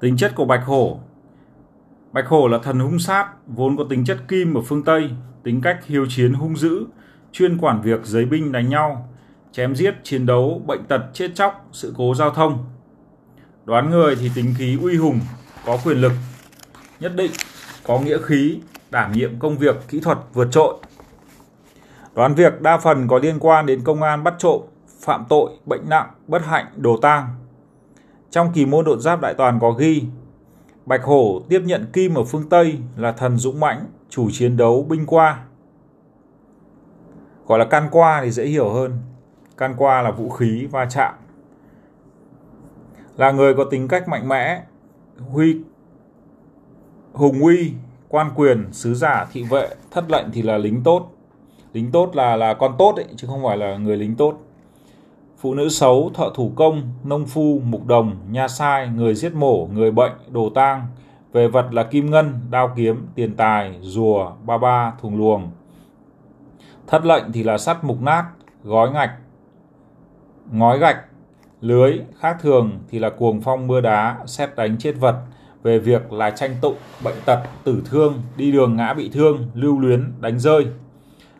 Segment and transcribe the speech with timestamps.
[0.00, 1.00] Tính chất của bạch hổ
[2.12, 5.10] Bạch hổ là thần hung sát, vốn có tính chất kim ở phương Tây,
[5.42, 6.84] tính cách hiếu chiến hung dữ,
[7.32, 9.08] chuyên quản việc giấy binh đánh nhau,
[9.52, 12.64] chém giết, chiến đấu, bệnh tật, chết chóc, sự cố giao thông.
[13.64, 15.20] Đoán người thì tính khí uy hùng,
[15.66, 16.12] có quyền lực,
[17.00, 17.30] nhất định,
[17.86, 18.60] có nghĩa khí,
[18.90, 20.74] đảm nhiệm công việc kỹ thuật vượt trội.
[22.14, 24.62] Đoán việc đa phần có liên quan đến công an bắt trộm,
[25.00, 27.28] phạm tội, bệnh nặng, bất hạnh, đồ tang.
[28.30, 30.04] Trong kỳ môn độn giáp đại toàn có ghi
[30.86, 34.86] Bạch Hổ tiếp nhận Kim ở phương Tây là thần dũng mãnh, chủ chiến đấu
[34.88, 35.44] binh qua.
[37.46, 38.98] Gọi là can qua thì dễ hiểu hơn.
[39.56, 41.14] Can qua là vũ khí va chạm.
[43.16, 44.62] Là người có tính cách mạnh mẽ,
[45.30, 45.60] huy
[47.12, 47.72] hùng uy,
[48.08, 51.10] quan quyền, sứ giả, thị vệ, thất lệnh thì là lính tốt.
[51.72, 54.38] Lính tốt là là con tốt ấy, chứ không phải là người lính tốt.
[55.40, 59.68] Phụ nữ xấu, thợ thủ công, nông phu, mục đồng, nha sai, người giết mổ,
[59.72, 60.86] người bệnh, đồ tang.
[61.32, 65.50] Về vật là kim ngân, đao kiếm, tiền tài, rùa, ba ba, thùng luồng.
[66.86, 68.24] Thất lệnh thì là sắt mục nát,
[68.64, 69.10] gói ngạch,
[70.52, 70.96] ngói gạch,
[71.60, 71.98] lưới.
[72.18, 75.16] Khác thường thì là cuồng phong mưa đá, xét đánh chết vật.
[75.62, 79.78] Về việc là tranh tụng, bệnh tật, tử thương, đi đường ngã bị thương, lưu
[79.80, 80.66] luyến, đánh rơi.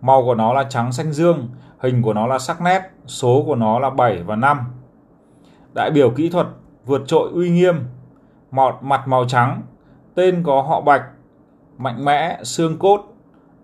[0.00, 1.48] Màu của nó là trắng xanh dương,
[1.82, 4.58] hình của nó là sắc nét, số của nó là 7 và 5.
[5.74, 6.46] Đại biểu kỹ thuật
[6.86, 7.74] vượt trội uy nghiêm,
[8.50, 9.62] mọt mặt màu trắng,
[10.14, 11.02] tên có họ Bạch,
[11.78, 13.00] mạnh mẽ, xương cốt,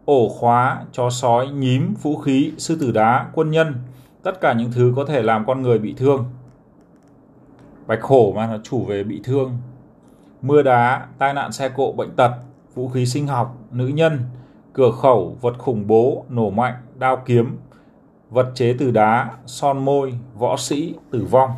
[0.04, 3.74] ổ khóa, chó sói, nhím, vũ khí, sư tử đá, quân nhân,
[4.22, 6.24] tất cả những thứ có thể làm con người bị thương.
[7.86, 9.58] Bạch hổ mà nó chủ về bị thương.
[10.42, 12.30] Mưa đá, tai nạn xe cộ, bệnh tật,
[12.74, 14.20] vũ khí sinh học, nữ nhân,
[14.72, 17.58] cửa khẩu, vật khủng bố, nổ mạnh, đao kiếm,
[18.30, 21.50] vật chế từ đá, son môi, võ sĩ, tử vong.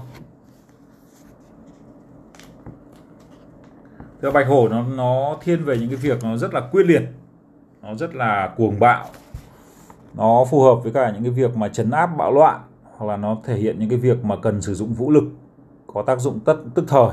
[4.23, 7.03] Theo Bạch Hổ nó nó thiên về những cái việc nó rất là quyết liệt,
[7.83, 9.07] nó rất là cuồng bạo,
[10.15, 12.61] nó phù hợp với cả những cái việc mà chấn áp bạo loạn
[12.97, 15.25] hoặc là nó thể hiện những cái việc mà cần sử dụng vũ lực
[15.87, 17.11] có tác dụng tất tức thời.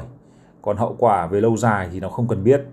[0.61, 2.65] Còn hậu quả về lâu dài thì nó không cần biết.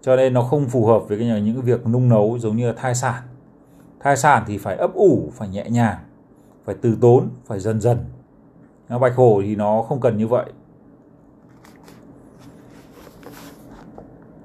[0.00, 2.66] Cho nên nó không phù hợp với cái những cái việc nung nấu giống như
[2.66, 3.22] là thai sản
[4.06, 5.96] thai sản thì phải ấp ủ, phải nhẹ nhàng,
[6.64, 7.98] phải từ tốn, phải dần dần.
[9.00, 10.44] Bạch hổ thì nó không cần như vậy.